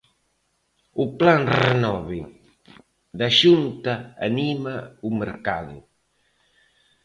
O 1.03 1.05
plan 1.19 1.41
Renove 1.61 2.21
da 3.19 3.29
Xunta 3.39 3.93
anima 4.27 4.75
o 5.07 5.09
mercado. 5.21 5.77